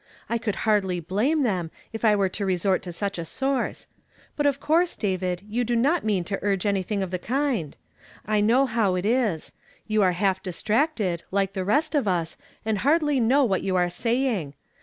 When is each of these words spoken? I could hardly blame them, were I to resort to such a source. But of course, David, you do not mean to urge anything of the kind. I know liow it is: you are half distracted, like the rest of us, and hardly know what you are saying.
I 0.27 0.39
could 0.39 0.55
hardly 0.65 0.99
blame 0.99 1.43
them, 1.43 1.69
were 1.93 2.25
I 2.25 2.27
to 2.29 2.43
resort 2.43 2.81
to 2.81 2.91
such 2.91 3.19
a 3.19 3.23
source. 3.23 3.85
But 4.35 4.47
of 4.47 4.59
course, 4.59 4.95
David, 4.95 5.43
you 5.47 5.63
do 5.63 5.75
not 5.75 6.03
mean 6.03 6.23
to 6.23 6.39
urge 6.41 6.65
anything 6.65 7.03
of 7.03 7.11
the 7.11 7.19
kind. 7.19 7.77
I 8.25 8.41
know 8.41 8.65
liow 8.65 8.97
it 8.97 9.05
is: 9.05 9.53
you 9.85 10.01
are 10.01 10.13
half 10.13 10.41
distracted, 10.41 11.21
like 11.29 11.53
the 11.53 11.63
rest 11.63 11.93
of 11.93 12.07
us, 12.07 12.35
and 12.65 12.79
hardly 12.79 13.19
know 13.19 13.43
what 13.43 13.61
you 13.61 13.75
are 13.75 13.91
saying. 13.91 14.55